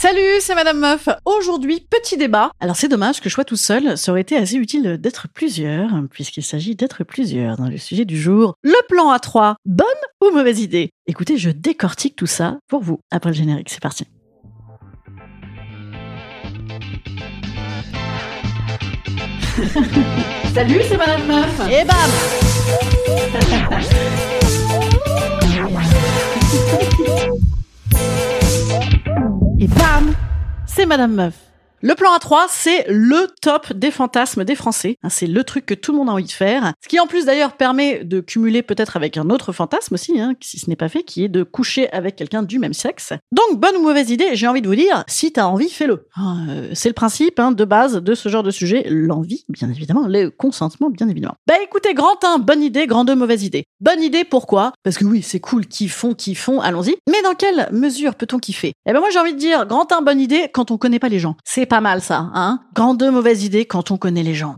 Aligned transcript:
Salut, 0.00 0.38
c'est 0.38 0.54
Madame 0.54 0.78
Meuf. 0.78 1.08
Aujourd'hui, 1.24 1.80
petit 1.80 2.16
débat. 2.16 2.52
Alors 2.60 2.76
c'est 2.76 2.86
dommage 2.86 3.20
que 3.20 3.28
je 3.28 3.34
sois 3.34 3.44
tout 3.44 3.56
seul, 3.56 3.98
ça 3.98 4.12
aurait 4.12 4.20
été 4.20 4.36
assez 4.36 4.54
utile 4.54 4.96
d'être 4.96 5.26
plusieurs, 5.26 5.90
puisqu'il 6.08 6.44
s'agit 6.44 6.76
d'être 6.76 7.02
plusieurs 7.02 7.56
dans 7.56 7.68
le 7.68 7.78
sujet 7.78 8.04
du 8.04 8.16
jour. 8.16 8.54
Le 8.62 8.76
plan 8.86 9.12
A3, 9.12 9.56
bonne 9.66 9.88
ou 10.22 10.30
mauvaise 10.30 10.60
idée? 10.60 10.90
Écoutez, 11.08 11.36
je 11.36 11.50
décortique 11.50 12.14
tout 12.14 12.28
ça 12.28 12.60
pour 12.68 12.80
vous 12.80 13.00
après 13.10 13.30
le 13.30 13.34
générique, 13.34 13.70
c'est 13.70 13.82
parti. 13.82 14.04
Salut, 20.54 20.80
c'est 20.88 20.96
Madame 20.96 21.26
Meuf. 21.26 21.60
Et 21.72 21.84
bam 21.84 21.96
Bam 29.76 30.14
C'est 30.66 30.86
Madame 30.86 31.14
Meuf. 31.14 31.47
Le 31.80 31.94
plan 31.94 32.10
A3, 32.16 32.46
c'est 32.48 32.86
le 32.88 33.28
top 33.40 33.72
des 33.72 33.92
fantasmes 33.92 34.42
des 34.42 34.56
Français. 34.56 34.96
Hein, 35.04 35.10
c'est 35.10 35.28
le 35.28 35.44
truc 35.44 35.64
que 35.64 35.74
tout 35.74 35.92
le 35.92 35.98
monde 35.98 36.08
a 36.08 36.12
envie 36.12 36.24
de 36.24 36.30
faire. 36.32 36.72
Ce 36.82 36.88
qui 36.88 36.98
en 36.98 37.06
plus 37.06 37.26
d'ailleurs 37.26 37.52
permet 37.52 38.02
de 38.02 38.18
cumuler 38.18 38.62
peut-être 38.62 38.96
avec 38.96 39.16
un 39.16 39.30
autre 39.30 39.52
fantasme 39.52 39.94
aussi, 39.94 40.20
hein, 40.20 40.34
si 40.40 40.58
ce 40.58 40.68
n'est 40.68 40.74
pas 40.74 40.88
fait, 40.88 41.04
qui 41.04 41.22
est 41.22 41.28
de 41.28 41.44
coucher 41.44 41.88
avec 41.92 42.16
quelqu'un 42.16 42.42
du 42.42 42.58
même 42.58 42.72
sexe. 42.72 43.12
Donc 43.30 43.60
bonne 43.60 43.76
ou 43.76 43.82
mauvaise 43.82 44.10
idée, 44.10 44.30
j'ai 44.32 44.48
envie 44.48 44.60
de 44.60 44.66
vous 44.66 44.74
dire, 44.74 45.04
si 45.06 45.30
t'as 45.30 45.44
envie, 45.44 45.68
fais-le. 45.68 46.08
Ah, 46.16 46.38
euh, 46.48 46.70
c'est 46.74 46.88
le 46.88 46.94
principe 46.94 47.38
hein, 47.38 47.52
de 47.52 47.64
base 47.64 48.02
de 48.02 48.14
ce 48.16 48.28
genre 48.28 48.42
de 48.42 48.50
sujet, 48.50 48.84
l'envie, 48.88 49.44
bien 49.48 49.70
évidemment, 49.70 50.08
le 50.08 50.30
consentement, 50.30 50.90
bien 50.90 51.08
évidemment. 51.08 51.36
Bah 51.46 51.54
écoutez, 51.62 51.94
grand 51.94 52.24
1, 52.24 52.38
bonne 52.40 52.64
idée, 52.64 52.88
grand 52.88 53.04
2, 53.04 53.14
mauvaise 53.14 53.44
idée. 53.44 53.66
Bonne 53.80 54.02
idée, 54.02 54.24
pourquoi? 54.24 54.72
Parce 54.82 54.98
que 54.98 55.04
oui, 55.04 55.22
c'est 55.22 55.38
cool, 55.38 55.64
kiffons, 55.64 56.14
kiffons, 56.14 56.60
allons-y. 56.60 56.96
Mais 57.08 57.22
dans 57.22 57.34
quelle 57.34 57.68
mesure 57.70 58.16
peut-on 58.16 58.40
kiffer? 58.40 58.72
Eh 58.84 58.92
ben 58.92 58.98
moi 58.98 59.10
j'ai 59.10 59.20
envie 59.20 59.34
de 59.34 59.38
dire, 59.38 59.64
grand 59.64 59.92
1, 59.92 60.02
bonne 60.02 60.20
idée, 60.20 60.50
quand 60.52 60.72
on 60.72 60.76
connaît 60.76 60.98
pas 60.98 61.08
les 61.08 61.20
gens. 61.20 61.36
C'est 61.44 61.67
pas 61.68 61.80
mal 61.80 62.00
ça, 62.00 62.30
hein 62.34 62.60
Grande 62.74 63.02
mauvaise 63.10 63.44
idée 63.44 63.64
quand 63.64 63.90
on 63.90 63.96
connaît 63.96 64.22
les 64.22 64.34
gens. 64.34 64.56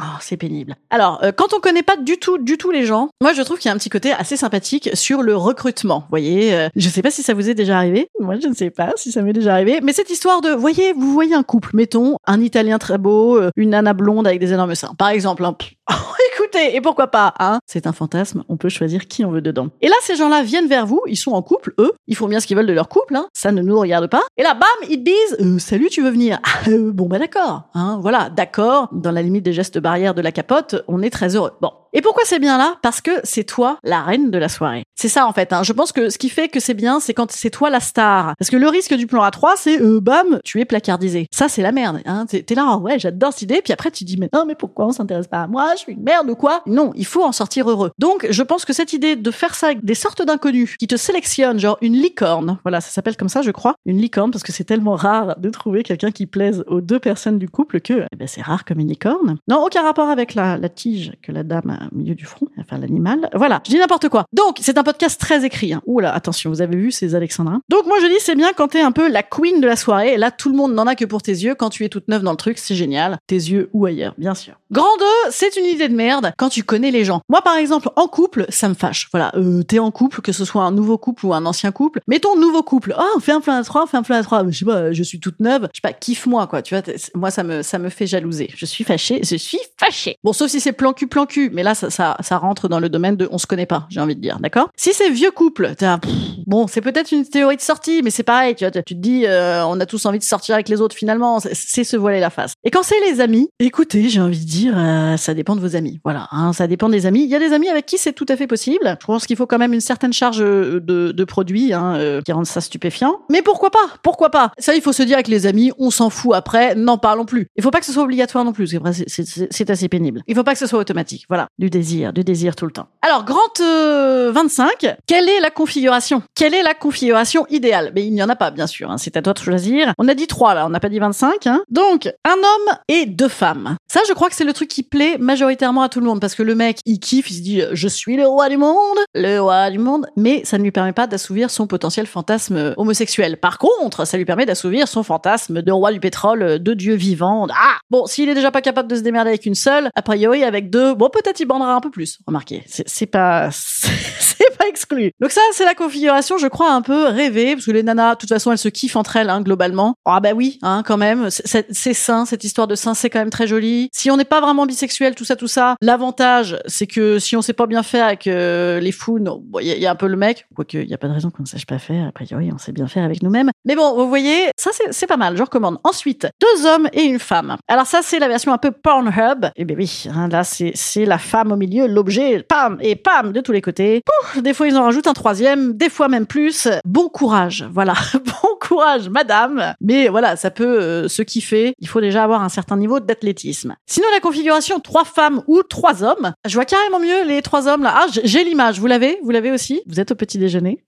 Ah, 0.00 0.16
c'est 0.20 0.36
pénible. 0.36 0.76
Alors, 0.90 1.18
euh, 1.24 1.32
quand 1.32 1.54
on 1.54 1.58
connaît 1.60 1.82
pas 1.82 1.96
du 1.96 2.18
tout, 2.18 2.38
du 2.38 2.56
tout 2.56 2.70
les 2.70 2.84
gens, 2.84 3.08
moi 3.20 3.32
je 3.32 3.42
trouve 3.42 3.58
qu'il 3.58 3.68
y 3.68 3.72
a 3.72 3.74
un 3.74 3.78
petit 3.78 3.90
côté 3.90 4.12
assez 4.12 4.36
sympathique 4.36 4.90
sur 4.94 5.22
le 5.22 5.34
recrutement. 5.36 6.00
Vous 6.00 6.10
voyez, 6.10 6.54
euh, 6.54 6.68
je 6.76 6.88
sais 6.88 7.02
pas 7.02 7.10
si 7.10 7.24
ça 7.24 7.34
vous 7.34 7.50
est 7.50 7.54
déjà 7.54 7.76
arrivé. 7.78 8.08
Moi, 8.20 8.36
je 8.40 8.46
ne 8.46 8.54
sais 8.54 8.70
pas 8.70 8.92
si 8.94 9.10
ça 9.10 9.22
m'est 9.22 9.32
déjà 9.32 9.54
arrivé. 9.54 9.80
Mais 9.82 9.92
cette 9.92 10.10
histoire 10.10 10.40
de, 10.40 10.50
voyez, 10.50 10.92
vous 10.92 11.12
voyez 11.12 11.34
un 11.34 11.42
couple, 11.42 11.70
mettons 11.74 12.16
un 12.28 12.40
Italien 12.40 12.78
très 12.78 12.96
beau, 12.96 13.38
euh, 13.38 13.50
une 13.56 13.70
nana 13.70 13.92
blonde 13.92 14.28
avec 14.28 14.38
des 14.38 14.52
énormes 14.52 14.76
seins, 14.76 14.94
par 14.96 15.08
exemple. 15.08 15.44
hein. 15.44 15.56
Écoutez, 16.36 16.76
et 16.76 16.80
pourquoi 16.80 17.08
pas, 17.08 17.34
hein 17.40 17.58
C'est 17.70 17.86
un 17.86 17.92
fantasme, 17.92 18.44
on 18.48 18.56
peut 18.56 18.70
choisir 18.70 19.08
qui 19.08 19.26
on 19.26 19.30
veut 19.30 19.42
dedans. 19.42 19.68
Et 19.82 19.88
là, 19.88 19.94
ces 20.00 20.16
gens-là 20.16 20.42
viennent 20.42 20.68
vers 20.68 20.86
vous, 20.86 21.02
ils 21.06 21.18
sont 21.18 21.32
en 21.32 21.42
couple, 21.42 21.74
eux, 21.78 21.92
ils 22.06 22.16
font 22.16 22.26
bien 22.26 22.40
ce 22.40 22.46
qu'ils 22.46 22.56
veulent 22.56 22.66
de 22.66 22.72
leur 22.72 22.88
couple, 22.88 23.14
hein, 23.14 23.28
ça 23.34 23.52
ne 23.52 23.60
nous 23.60 23.78
regarde 23.78 24.06
pas. 24.06 24.22
Et 24.38 24.42
là, 24.42 24.54
bam, 24.54 24.88
ils 24.88 25.04
disent, 25.04 25.36
euh, 25.40 25.58
salut, 25.58 25.90
tu 25.90 26.00
veux 26.00 26.08
venir? 26.08 26.40
Ah, 26.44 26.70
euh, 26.70 26.92
Bon, 26.92 27.08
bah 27.08 27.18
d'accord, 27.18 27.64
hein, 27.74 27.98
voilà, 28.00 28.30
d'accord, 28.30 28.88
dans 28.92 29.12
la 29.12 29.20
limite 29.20 29.44
des 29.44 29.52
gestes 29.52 29.78
barrières 29.78 30.14
de 30.14 30.22
la 30.22 30.32
capote, 30.32 30.82
on 30.88 31.02
est 31.02 31.10
très 31.10 31.36
heureux. 31.36 31.52
Bon. 31.60 31.70
Et 31.94 32.02
pourquoi 32.02 32.24
c'est 32.26 32.38
bien 32.38 32.58
là? 32.58 32.76
Parce 32.82 33.00
que 33.00 33.10
c'est 33.24 33.44
toi 33.44 33.78
la 33.82 34.02
reine 34.02 34.30
de 34.30 34.36
la 34.36 34.50
soirée. 34.50 34.82
C'est 34.94 35.08
ça 35.08 35.26
en 35.26 35.32
fait. 35.32 35.54
Hein. 35.54 35.62
Je 35.62 35.72
pense 35.72 35.90
que 35.90 36.10
ce 36.10 36.18
qui 36.18 36.28
fait 36.28 36.48
que 36.48 36.60
c'est 36.60 36.74
bien, 36.74 37.00
c'est 37.00 37.14
quand 37.14 37.32
c'est 37.32 37.48
toi 37.48 37.70
la 37.70 37.80
star. 37.80 38.34
Parce 38.38 38.50
que 38.50 38.58
le 38.58 38.68
risque 38.68 38.92
du 38.92 39.06
plan 39.06 39.26
A3, 39.26 39.52
c'est 39.56 39.80
euh, 39.80 39.98
bam, 39.98 40.38
tu 40.44 40.60
es 40.60 40.66
placardisé. 40.66 41.28
Ça 41.32 41.48
c'est 41.48 41.62
la 41.62 41.72
merde. 41.72 42.00
Hein. 42.04 42.26
T'es 42.26 42.54
là, 42.54 42.76
ouais, 42.76 42.98
j'adore 42.98 43.32
cette 43.32 43.42
idée. 43.42 43.62
Puis 43.62 43.72
après 43.72 43.90
tu 43.90 44.04
dis 44.04 44.18
mais 44.18 44.28
non, 44.34 44.44
mais 44.46 44.54
pourquoi 44.54 44.84
on 44.86 44.92
s'intéresse 44.92 45.28
pas 45.28 45.40
à 45.40 45.46
moi? 45.46 45.70
Je 45.76 45.78
suis 45.78 45.92
une 45.94 46.02
merde 46.02 46.28
ou 46.28 46.36
quoi? 46.36 46.62
Non, 46.66 46.92
il 46.94 47.06
faut 47.06 47.24
en 47.24 47.32
sortir 47.32 47.57
heureux. 47.66 47.90
Donc 47.98 48.26
je 48.30 48.42
pense 48.42 48.64
que 48.64 48.72
cette 48.72 48.92
idée 48.92 49.16
de 49.16 49.30
faire 49.30 49.54
ça 49.54 49.68
avec 49.68 49.84
des 49.84 49.94
sortes 49.94 50.22
d'inconnus 50.22 50.76
qui 50.78 50.86
te 50.86 50.96
sélectionnent, 50.96 51.58
genre 51.58 51.78
une 51.80 51.94
licorne. 51.94 52.58
Voilà, 52.62 52.80
ça 52.80 52.90
s'appelle 52.90 53.16
comme 53.16 53.28
ça, 53.28 53.42
je 53.42 53.50
crois, 53.50 53.74
une 53.86 53.98
licorne 53.98 54.30
parce 54.30 54.44
que 54.44 54.52
c'est 54.52 54.64
tellement 54.64 54.94
rare 54.94 55.38
de 55.38 55.50
trouver 55.50 55.82
quelqu'un 55.82 56.10
qui 56.10 56.26
plaise 56.26 56.64
aux 56.66 56.80
deux 56.80 56.98
personnes 56.98 57.38
du 57.38 57.48
couple 57.48 57.80
que 57.80 58.04
eh 58.12 58.16
ben, 58.16 58.28
c'est 58.28 58.42
rare 58.42 58.64
comme 58.64 58.80
une 58.80 58.88
licorne. 58.88 59.38
Non, 59.48 59.64
aucun 59.64 59.82
rapport 59.82 60.08
avec 60.08 60.34
la, 60.34 60.58
tige 60.68 61.12
que 61.22 61.32
la 61.32 61.42
dame 61.42 61.70
a 61.70 61.86
au 61.92 61.96
milieu 61.96 62.14
du 62.14 62.24
front, 62.24 62.46
enfin 62.58 62.78
l'animal. 62.78 63.30
Voilà, 63.34 63.60
je 63.66 63.70
dis 63.70 63.78
n'importe 63.78 64.08
quoi. 64.08 64.24
Donc 64.32 64.58
c'est 64.60 64.78
un 64.78 64.82
podcast 64.82 65.20
très 65.20 65.44
écrit. 65.44 65.72
Hein. 65.72 65.82
Oula, 65.86 66.12
attention, 66.12 66.50
vous 66.50 66.60
avez 66.60 66.76
vu 66.76 66.92
ces 66.92 67.14
alexandrins. 67.14 67.60
Donc 67.68 67.86
moi 67.86 67.96
je 68.00 68.06
dis 68.06 68.18
c'est 68.20 68.34
bien 68.34 68.50
quand 68.56 68.68
t'es 68.68 68.80
un 68.80 68.92
peu 68.92 69.08
la 69.08 69.22
queen 69.22 69.60
de 69.60 69.66
la 69.66 69.76
soirée. 69.76 70.16
Là 70.16 70.30
tout 70.30 70.50
le 70.50 70.56
monde 70.56 70.74
n'en 70.74 70.86
a 70.86 70.94
que 70.94 71.04
pour 71.04 71.22
tes 71.22 71.32
yeux. 71.32 71.54
Quand 71.54 71.70
tu 71.70 71.84
es 71.84 71.88
toute 71.88 72.08
neuve 72.08 72.22
dans 72.22 72.32
le 72.32 72.36
truc, 72.36 72.58
c'est 72.58 72.74
génial. 72.74 73.18
Tes 73.26 73.36
yeux 73.36 73.70
ou 73.72 73.86
ailleurs, 73.86 74.14
bien 74.18 74.34
sûr. 74.34 74.54
Grand 74.70 74.96
2, 74.98 75.04
c'est 75.30 75.56
une 75.56 75.64
idée 75.64 75.88
de 75.88 75.94
merde 75.94 76.32
quand 76.36 76.48
tu 76.48 76.62
connais 76.62 76.90
les 76.90 77.04
gens. 77.04 77.20
Moi 77.28 77.40
par 77.48 77.56
exemple 77.56 77.88
en 77.96 78.08
couple, 78.08 78.44
ça 78.50 78.68
me 78.68 78.74
fâche. 78.74 79.08
Voilà, 79.10 79.32
euh, 79.34 79.62
t'es 79.62 79.78
en 79.78 79.90
couple, 79.90 80.20
que 80.20 80.32
ce 80.32 80.44
soit 80.44 80.64
un 80.64 80.70
nouveau 80.70 80.98
couple 80.98 81.24
ou 81.24 81.32
un 81.32 81.46
ancien 81.46 81.72
couple. 81.72 82.00
Mettons 82.06 82.36
nouveau 82.36 82.62
couple. 82.62 82.92
Ah, 82.94 83.06
on 83.16 83.20
fait 83.20 83.32
un 83.32 83.40
plan 83.40 83.54
à 83.54 83.62
trois, 83.62 83.84
on 83.84 83.86
fait 83.86 83.96
un 83.96 84.02
plan 84.02 84.16
à 84.16 84.22
trois. 84.22 84.44
Je 84.50 84.58
sais 84.58 84.66
pas, 84.66 84.92
je 84.92 85.02
suis 85.02 85.18
toute 85.18 85.40
neuve. 85.40 85.62
Je 85.72 85.78
sais 85.78 85.80
pas, 85.82 85.94
kiffe-moi 85.94 86.46
quoi. 86.46 86.60
Tu 86.60 86.74
vois, 86.74 86.82
moi 87.14 87.30
ça 87.30 87.44
me 87.44 87.62
ça 87.62 87.78
me 87.78 87.88
fait 87.88 88.06
jalouser. 88.06 88.50
Je 88.54 88.66
suis 88.66 88.84
fâchée. 88.84 89.20
Je 89.22 89.36
suis 89.36 89.60
fâchée. 89.78 90.18
Bon, 90.22 90.34
sauf 90.34 90.50
si 90.50 90.60
c'est 90.60 90.72
plan 90.72 90.92
cul 90.92 91.06
plan 91.06 91.24
cul. 91.24 91.48
Mais 91.54 91.62
là 91.62 91.74
ça 91.74 91.88
ça 92.20 92.36
rentre 92.36 92.68
dans 92.68 92.80
le 92.80 92.90
domaine 92.90 93.16
de 93.16 93.26
on 93.32 93.38
se 93.38 93.46
connaît 93.46 93.64
pas. 93.64 93.86
J'ai 93.88 94.00
envie 94.00 94.14
de 94.14 94.20
dire, 94.20 94.40
d'accord? 94.40 94.68
Si 94.76 94.92
c'est 94.92 95.08
vieux 95.08 95.30
couple, 95.30 95.74
pff, 95.74 96.00
bon, 96.46 96.66
c'est 96.66 96.82
peut-être 96.82 97.12
une 97.12 97.24
théorie 97.24 97.56
de 97.56 97.62
sortie, 97.62 98.02
mais 98.04 98.10
c'est 98.10 98.24
pareil. 98.24 98.56
Tu 98.56 98.64
vois, 98.64 98.70
tu 98.70 98.82
te 98.82 99.00
dis, 99.00 99.24
euh, 99.24 99.64
on 99.64 99.80
a 99.80 99.86
tous 99.86 100.04
envie 100.04 100.18
de 100.18 100.24
sortir 100.24 100.54
avec 100.54 100.68
les 100.68 100.82
autres 100.82 100.94
finalement. 100.94 101.40
C'est 101.40 101.84
se 101.84 101.96
voiler 101.96 102.20
la 102.20 102.28
face. 102.28 102.52
Et 102.62 102.70
quand 102.70 102.82
c'est 102.82 103.00
les 103.10 103.22
amis, 103.22 103.48
écoutez, 103.58 104.10
j'ai 104.10 104.20
envie 104.20 104.38
de 104.38 104.50
dire, 104.50 104.74
euh, 104.76 105.16
ça 105.16 105.32
dépend 105.32 105.56
de 105.56 105.62
vos 105.62 105.76
amis. 105.76 105.98
Voilà, 106.04 106.28
hein, 106.30 106.52
ça 106.52 106.66
dépend 106.66 106.90
des 106.90 107.06
amis. 107.06 107.22
Il 107.22 107.30
y 107.30 107.34
a 107.34 107.37
des 107.38 107.52
amis 107.52 107.68
avec 107.68 107.86
qui 107.86 107.98
c'est 107.98 108.12
tout 108.12 108.26
à 108.28 108.36
fait 108.36 108.46
possible. 108.46 108.96
Je 109.00 109.06
pense 109.06 109.26
qu'il 109.26 109.36
faut 109.36 109.46
quand 109.46 109.58
même 109.58 109.72
une 109.72 109.80
certaine 109.80 110.12
charge 110.12 110.40
euh, 110.40 110.80
de, 110.80 111.24
produits 111.24 111.72
hein, 111.72 111.94
euh, 111.96 112.22
qui 112.22 112.32
rendent 112.32 112.46
ça 112.46 112.60
stupéfiant. 112.60 113.20
Mais 113.30 113.42
pourquoi 113.42 113.70
pas? 113.70 113.78
Pourquoi 114.02 114.30
pas? 114.30 114.52
Ça, 114.58 114.74
il 114.74 114.82
faut 114.82 114.92
se 114.92 115.02
dire 115.02 115.14
avec 115.16 115.28
les 115.28 115.46
amis, 115.46 115.72
on 115.78 115.90
s'en 115.90 116.10
fout 116.10 116.34
après, 116.34 116.74
n'en 116.74 116.98
parlons 116.98 117.24
plus. 117.24 117.48
Il 117.56 117.62
faut 117.62 117.70
pas 117.70 117.80
que 117.80 117.86
ce 117.86 117.92
soit 117.92 118.02
obligatoire 118.02 118.44
non 118.44 118.52
plus, 118.52 118.66
c'est- 119.06 119.70
assez 119.70 119.88
pénible. 119.88 120.22
Il 120.26 120.34
faut 120.34 120.44
pas 120.44 120.52
que 120.54 120.58
ce 120.58 120.66
soit 120.66 120.78
automatique. 120.78 121.26
Voilà, 121.28 121.48
du 121.58 121.68
désir, 121.68 122.12
du 122.14 122.24
désir 122.24 122.56
tout 122.56 122.64
le 122.64 122.70
temps. 122.72 122.88
Alors, 123.02 123.24
grand 123.24 123.60
euh, 123.60 124.30
25, 124.32 124.96
quelle 125.06 125.28
est 125.28 125.40
la 125.40 125.50
configuration? 125.50 126.22
Quelle 126.34 126.54
est 126.54 126.62
la 126.62 126.72
configuration 126.74 127.46
idéale? 127.50 127.92
Mais 127.94 128.06
il 128.06 128.12
n'y 128.12 128.22
en 128.22 128.28
a 128.30 128.36
pas, 128.36 128.50
bien 128.50 128.66
sûr. 128.66 128.90
hein, 128.90 128.96
c'est 128.98 129.16
à 129.16 129.22
toi 129.22 129.34
de 129.34 129.38
choisir. 129.38 129.92
On 129.98 130.08
a 130.08 130.14
dit 130.14 130.26
3 130.26 130.54
là, 130.54 130.66
on 130.66 130.70
n'a 130.70 130.80
pas 130.80 130.88
dit 130.88 130.98
25. 130.98 131.46
Hein. 131.46 131.62
Donc, 131.70 132.06
un 132.24 132.32
homme 132.32 132.76
et 132.88 133.04
deux 133.06 133.28
femmes. 133.28 133.76
Ça, 133.92 134.00
je 134.08 134.12
crois 134.14 134.28
que 134.30 134.34
c'est 134.34 134.44
le 134.44 134.52
truc 134.54 134.68
qui 134.68 134.82
plaît 134.82 135.16
majoritairement 135.18 135.82
à 135.82 135.88
tout 135.88 136.00
le 136.00 136.06
monde, 136.06 136.20
parce 136.20 136.34
que 136.34 136.42
le 136.42 136.54
mec, 136.54 136.78
il 136.86 136.98
kiffe, 136.98 137.27
il 137.30 137.34
se 137.34 137.42
dit, 137.42 137.62
je 137.72 137.88
suis 137.88 138.16
le 138.16 138.26
roi 138.26 138.48
du 138.48 138.56
monde, 138.56 138.98
le 139.14 139.38
roi 139.38 139.70
du 139.70 139.78
monde, 139.78 140.06
mais 140.16 140.42
ça 140.44 140.58
ne 140.58 140.62
lui 140.62 140.70
permet 140.70 140.92
pas 140.92 141.06
d'assouvir 141.06 141.50
son 141.50 141.66
potentiel 141.66 142.06
fantasme 142.06 142.74
homosexuel. 142.76 143.36
Par 143.36 143.58
contre, 143.58 144.06
ça 144.06 144.16
lui 144.16 144.24
permet 144.24 144.46
d'assouvir 144.46 144.88
son 144.88 145.02
fantasme 145.02 145.62
de 145.62 145.72
roi 145.72 145.92
du 145.92 146.00
pétrole, 146.00 146.58
de 146.58 146.74
dieu 146.74 146.94
vivant. 146.94 147.46
Ah 147.50 147.76
Bon, 147.90 148.06
s'il 148.06 148.28
est 148.28 148.34
déjà 148.34 148.50
pas 148.50 148.60
capable 148.60 148.88
de 148.88 148.96
se 148.96 149.00
démerder 149.00 149.30
avec 149.30 149.46
une 149.46 149.54
seule, 149.54 149.90
a 149.94 150.02
priori 150.02 150.44
avec 150.44 150.70
deux, 150.70 150.94
bon, 150.94 151.08
peut-être 151.08 151.40
il 151.40 151.46
bandera 151.46 151.74
un 151.74 151.80
peu 151.80 151.90
plus. 151.90 152.18
Remarquez, 152.26 152.62
c'est 152.66 153.06
pas, 153.06 153.50
pas 154.58 154.68
exclu. 154.68 155.12
Donc 155.20 155.30
ça, 155.30 155.40
c'est 155.52 155.64
la 155.64 155.74
configuration, 155.74 156.38
je 156.38 156.46
crois, 156.46 156.72
un 156.72 156.82
peu 156.82 157.04
rêvée, 157.06 157.54
parce 157.54 157.66
que 157.66 157.70
les 157.70 157.82
nanas, 157.82 158.14
de 158.14 158.18
toute 158.18 158.28
façon, 158.28 158.52
elles 158.52 158.58
se 158.58 158.68
kiffent 158.68 158.96
entre 158.96 159.16
elles, 159.16 159.30
hein, 159.30 159.40
globalement. 159.40 159.94
Ah 160.04 160.20
bah 160.20 160.30
oui, 160.34 160.58
hein, 160.62 160.82
quand 160.84 160.96
même. 160.96 161.30
C'est- 161.30 161.72
sain, 161.94 162.26
cette 162.26 162.44
histoire 162.44 162.66
de 162.66 162.74
sain, 162.74 162.94
c'est 162.94 163.08
quand 163.10 163.18
même 163.18 163.30
très 163.30 163.46
joli. 163.46 163.88
Si 163.92 164.10
on 164.10 164.16
n'est 164.16 164.24
pas 164.24 164.40
vraiment 164.40 164.66
bisexuel, 164.66 165.14
tout 165.14 165.24
ça, 165.24 165.36
tout 165.36 165.48
ça, 165.48 165.76
l'avantage, 165.80 166.58
c'est 166.66 166.86
que 166.86 167.18
si 167.18 167.36
on 167.36 167.42
sait 167.42 167.52
pas 167.54 167.66
bien 167.66 167.82
faire 167.82 168.06
avec 168.06 168.26
euh, 168.26 168.78
les 168.80 168.92
fous, 168.92 169.18
non, 169.18 169.42
bon, 169.44 169.58
il 169.60 169.66
y, 169.66 169.72
a- 169.72 169.76
il 169.76 169.80
y 169.82 169.86
a 169.86 169.90
un 169.90 169.94
peu 169.96 170.06
le 170.06 170.16
mec, 170.16 170.46
quoique 170.54 170.76
il 170.78 170.88
y 170.88 170.94
a 170.94 170.98
pas 170.98 171.08
de 171.08 171.12
raison 171.14 171.30
qu'on 171.30 171.42
ne 171.42 171.48
sache 171.48 171.66
pas 171.66 171.78
faire. 171.78 172.06
A 172.08 172.12
priori, 172.12 172.50
on 172.52 172.58
sait 172.58 172.72
bien 172.72 172.86
faire 172.86 173.04
avec 173.04 173.22
nous-mêmes. 173.22 173.50
Mais 173.64 173.74
bon, 173.76 173.94
vous 173.96 174.08
voyez, 174.08 174.48
ça 174.56 174.70
c'est 174.90 175.06
pas 175.06 175.16
mal. 175.16 175.36
Je 175.36 175.42
recommande. 175.42 175.78
Ensuite, 175.84 176.28
deux 176.40 176.66
hommes 176.66 176.88
et 176.92 177.02
une 177.02 177.18
femme. 177.18 177.56
Alors 177.68 177.86
ça, 177.86 178.00
c'est 178.02 178.18
la 178.18 178.28
version 178.28 178.52
un 178.52 178.58
peu 178.58 178.70
Pornhub. 178.70 179.46
Et 179.56 179.64
ben 179.64 179.76
oui, 179.78 180.04
hein, 180.14 180.28
là 180.28 180.42
c'est 180.44 181.04
la 181.04 181.18
femme 181.18 181.52
au 181.52 181.56
milieu, 181.56 181.86
l'objet, 181.86 182.42
pam 182.42 182.78
et 182.80 182.96
pam 182.96 183.32
de 183.32 183.40
tous 183.40 183.52
les 183.52 183.62
côtés. 183.62 184.02
Des 184.48 184.54
fois 184.54 184.66
ils 184.66 184.76
en 184.78 184.84
rajoutent 184.84 185.06
un 185.06 185.12
troisième, 185.12 185.74
des 185.74 185.90
fois 185.90 186.08
même 186.08 186.26
plus. 186.26 186.68
Bon 186.86 187.10
courage, 187.10 187.68
voilà, 187.70 187.92
bon 188.14 188.48
courage, 188.58 189.10
madame. 189.10 189.74
Mais 189.82 190.08
voilà, 190.08 190.36
ça 190.36 190.50
peut 190.50 190.80
euh, 190.80 191.06
se 191.06 191.20
kiffer. 191.20 191.74
Il 191.80 191.86
faut 191.86 192.00
déjà 192.00 192.24
avoir 192.24 192.42
un 192.42 192.48
certain 192.48 192.78
niveau 192.78 192.98
d'athlétisme. 192.98 193.76
Sinon, 193.84 194.06
la 194.14 194.20
configuration 194.20 194.80
trois 194.80 195.04
femmes 195.04 195.42
ou 195.48 195.62
trois 195.62 196.02
hommes, 196.02 196.32
je 196.46 196.54
vois 196.54 196.64
carrément 196.64 196.98
mieux 196.98 197.26
les 197.26 197.42
trois 197.42 197.68
hommes 197.68 197.82
là. 197.82 197.92
Ah, 197.94 198.06
j'ai 198.24 198.42
l'image. 198.42 198.80
Vous 198.80 198.86
l'avez? 198.86 199.18
Vous 199.22 199.30
l'avez 199.30 199.50
aussi? 199.50 199.82
Vous 199.86 200.00
êtes 200.00 200.12
au 200.12 200.14
petit 200.14 200.38
déjeuner? 200.38 200.82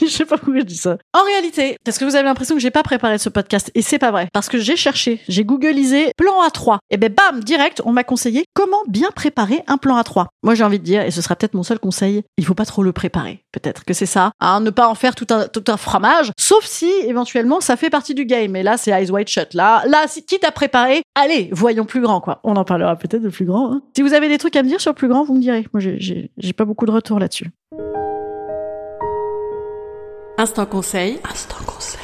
je 0.06 0.06
sais 0.06 0.24
pas 0.24 0.36
pourquoi 0.36 0.60
je 0.60 0.64
dis 0.64 0.76
ça. 0.76 0.96
En 1.12 1.24
réalité, 1.24 1.76
est-ce 1.86 1.98
que 1.98 2.04
vous 2.04 2.16
avez 2.16 2.24
l'impression 2.24 2.54
que 2.54 2.60
j'ai 2.60 2.70
pas 2.70 2.82
préparé 2.82 3.18
ce 3.18 3.28
podcast? 3.28 3.70
Et 3.74 3.82
c'est 3.82 3.98
pas 3.98 4.10
vrai. 4.10 4.28
Parce 4.32 4.48
que 4.48 4.58
j'ai 4.58 4.76
cherché, 4.76 5.20
j'ai 5.28 5.44
googlisé 5.44 6.12
plan 6.16 6.46
A3. 6.46 6.78
Et 6.90 6.96
ben 6.96 7.12
bam, 7.12 7.42
direct, 7.42 7.82
on 7.84 7.92
m'a 7.92 8.04
conseillé 8.04 8.44
comment 8.54 8.82
bien 8.88 9.10
préparer 9.10 9.62
un 9.66 9.76
plan 9.76 10.00
A3. 10.00 10.26
Moi 10.42 10.54
j'ai 10.54 10.64
envie 10.64 10.78
de 10.78 10.84
dire, 10.84 11.02
et 11.02 11.10
ce 11.10 11.22
sera 11.22 11.36
peut-être 11.36 11.54
mon 11.54 11.62
seul 11.62 11.78
conseil, 11.78 12.22
il 12.36 12.44
faut 12.44 12.54
pas 12.54 12.64
trop 12.64 12.82
le 12.82 12.92
préparer. 12.92 13.44
Peut-être 13.52 13.84
que 13.84 13.94
c'est 13.94 14.06
ça. 14.06 14.32
Hein, 14.40 14.60
ne 14.60 14.70
pas 14.70 14.88
en 14.88 14.94
faire 14.94 15.14
tout 15.14 15.26
un, 15.30 15.48
tout 15.48 15.64
un 15.68 15.76
fromage. 15.76 16.32
Sauf 16.38 16.64
si, 16.64 16.90
éventuellement, 17.04 17.60
ça 17.60 17.76
fait 17.76 17.90
partie 17.90 18.14
du 18.14 18.24
game. 18.24 18.54
Et 18.56 18.62
là, 18.62 18.76
c'est 18.76 18.90
eyes 18.90 19.10
wide 19.10 19.28
shut. 19.28 19.54
Là, 19.54 19.82
là, 19.86 20.06
quitte 20.26 20.44
à 20.44 20.52
préparer, 20.52 21.02
allez, 21.14 21.50
voyons 21.52 21.84
plus 21.84 22.00
grand, 22.00 22.20
quoi. 22.20 22.40
On 22.44 22.56
en 22.56 22.64
parlera 22.64 22.96
peut-être 22.96 23.22
de 23.22 23.28
plus 23.28 23.44
grand. 23.44 23.72
Hein. 23.72 23.82
Si 23.96 24.02
vous 24.02 24.14
avez 24.14 24.28
des 24.28 24.38
trucs 24.38 24.56
à 24.56 24.62
me 24.62 24.68
dire 24.68 24.80
sur 24.80 24.94
plus 24.94 25.08
grand, 25.08 25.24
vous 25.24 25.34
me 25.34 25.40
direz. 25.40 25.66
Moi, 25.72 25.80
j'ai 25.80 26.52
pas 26.52 26.64
beaucoup 26.64 26.86
de 26.86 26.92
retour 26.92 27.18
là-dessus. 27.18 27.50
Instant 30.40 30.64
conseil. 30.64 31.20
Instant 31.30 31.62
conseil. 31.66 32.00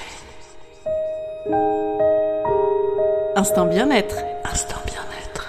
Instant 3.35 3.65
bien-être. 3.65 4.17
Instant 4.45 4.77
bien-être. 4.85 5.49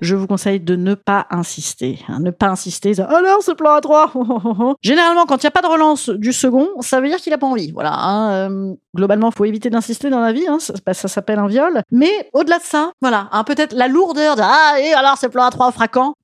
Je 0.00 0.16
vous 0.16 0.26
conseille 0.26 0.60
de 0.60 0.74
ne 0.74 0.94
pas 0.94 1.26
insister. 1.28 1.98
Hein, 2.08 2.20
ne 2.20 2.30
pas 2.30 2.46
insister. 2.46 2.98
Alors, 3.02 3.42
ce 3.42 3.52
plan 3.52 3.72
à 3.74 3.82
trois 3.82 4.10
Généralement, 4.82 5.26
quand 5.26 5.36
il 5.42 5.44
n'y 5.44 5.48
a 5.48 5.50
pas 5.50 5.60
de 5.60 5.66
relance 5.66 6.08
du 6.08 6.32
second, 6.32 6.66
ça 6.80 6.98
veut 6.98 7.08
dire 7.08 7.18
qu'il 7.18 7.34
a 7.34 7.38
pas 7.38 7.46
envie. 7.46 7.72
Voilà. 7.72 7.92
Hein, 7.92 8.30
euh, 8.30 8.74
globalement, 8.96 9.30
faut 9.30 9.44
éviter 9.44 9.68
d'insister 9.68 10.08
dans 10.08 10.20
la 10.20 10.32
vie. 10.32 10.48
Hein, 10.48 10.60
ça, 10.60 10.72
ça 10.94 11.08
s'appelle 11.08 11.40
un 11.40 11.46
viol. 11.46 11.82
Mais 11.90 12.30
au-delà 12.32 12.56
de 12.56 12.64
ça, 12.64 12.92
voilà. 13.02 13.28
Hein, 13.32 13.44
Peut-être 13.44 13.74
la 13.74 13.86
lourdeur 13.86 14.34
de 14.34 14.42
Ah, 14.42 14.80
et 14.80 14.94
alors, 14.94 15.18
ce 15.18 15.26
plan 15.26 15.44
à 15.44 15.50
trois 15.50 15.70
fraquant. 15.72 16.14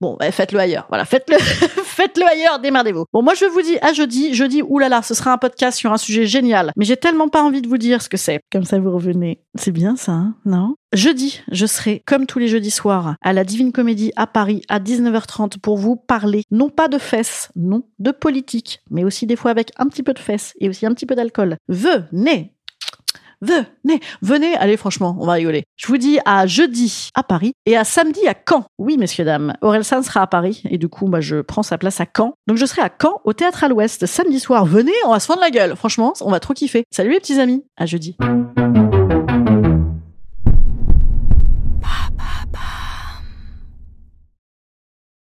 Bon, 0.00 0.16
bah, 0.18 0.30
faites-le 0.30 0.60
ailleurs. 0.60 0.86
Voilà, 0.88 1.04
faites-le, 1.04 1.36
faites-le 1.38 2.24
ailleurs, 2.24 2.60
démerdez-vous. 2.60 3.04
Bon, 3.12 3.22
moi, 3.22 3.34
je 3.34 3.46
vous 3.46 3.62
dis 3.62 3.78
à 3.82 3.92
jeudi. 3.92 4.32
Jeudi, 4.32 4.62
oulala, 4.62 5.02
ce 5.02 5.14
sera 5.14 5.32
un 5.32 5.38
podcast 5.38 5.76
sur 5.76 5.92
un 5.92 5.96
sujet 5.96 6.26
génial. 6.26 6.72
Mais 6.76 6.84
j'ai 6.84 6.96
tellement 6.96 7.28
pas 7.28 7.42
envie 7.42 7.62
de 7.62 7.68
vous 7.68 7.78
dire 7.78 8.00
ce 8.00 8.08
que 8.08 8.16
c'est. 8.16 8.40
Comme 8.52 8.64
ça, 8.64 8.78
vous 8.78 8.92
revenez. 8.92 9.42
C'est 9.56 9.72
bien 9.72 9.96
ça, 9.96 10.12
hein 10.12 10.36
non? 10.44 10.76
Jeudi, 10.92 11.42
je 11.50 11.66
serai, 11.66 12.02
comme 12.06 12.26
tous 12.26 12.38
les 12.38 12.48
jeudis 12.48 12.70
soirs, 12.70 13.16
à 13.22 13.32
la 13.32 13.44
Divine 13.44 13.72
Comédie 13.72 14.12
à 14.16 14.26
Paris 14.26 14.62
à 14.68 14.78
19h30 14.80 15.58
pour 15.58 15.76
vous 15.76 15.96
parler, 15.96 16.44
non 16.50 16.70
pas 16.70 16.88
de 16.88 16.96
fesses, 16.98 17.50
non, 17.56 17.82
de 17.98 18.10
politique, 18.10 18.80
mais 18.90 19.04
aussi 19.04 19.26
des 19.26 19.36
fois 19.36 19.50
avec 19.50 19.72
un 19.76 19.86
petit 19.86 20.02
peu 20.02 20.14
de 20.14 20.18
fesses 20.18 20.54
et 20.60 20.68
aussi 20.68 20.86
un 20.86 20.94
petit 20.94 21.06
peu 21.06 21.14
d'alcool. 21.14 21.56
Venez 21.68 22.54
venez, 23.40 24.00
venez, 24.22 24.54
allez 24.56 24.76
franchement, 24.76 25.16
on 25.20 25.26
va 25.26 25.34
rigoler. 25.34 25.64
Je 25.76 25.86
vous 25.86 25.98
dis 25.98 26.18
à 26.24 26.46
jeudi 26.46 27.10
à 27.14 27.22
Paris 27.22 27.52
et 27.66 27.76
à 27.76 27.84
samedi 27.84 28.26
à 28.26 28.34
Caen. 28.48 28.64
Oui, 28.78 28.96
messieurs, 28.96 29.24
dames, 29.24 29.54
San 29.82 30.02
sera 30.02 30.22
à 30.22 30.26
Paris 30.26 30.62
et 30.68 30.78
du 30.78 30.88
coup, 30.88 31.10
je 31.20 31.40
prends 31.40 31.62
sa 31.62 31.78
place 31.78 32.00
à 32.00 32.06
Caen. 32.14 32.34
Donc 32.46 32.56
je 32.56 32.66
serai 32.66 32.82
à 32.82 32.90
Caen 32.90 33.20
au 33.24 33.32
Théâtre 33.32 33.64
à 33.64 33.68
l'Ouest 33.68 34.06
samedi 34.06 34.40
soir. 34.40 34.64
Venez, 34.66 34.92
on 35.06 35.10
va 35.10 35.20
se 35.20 35.26
fendre 35.26 35.40
la 35.40 35.50
gueule. 35.50 35.76
Franchement, 35.76 36.12
on 36.20 36.30
va 36.30 36.40
trop 36.40 36.54
kiffer. 36.54 36.84
Salut 36.90 37.10
les 37.10 37.20
petits 37.20 37.40
amis, 37.40 37.64
à 37.76 37.86
jeudi. 37.86 38.16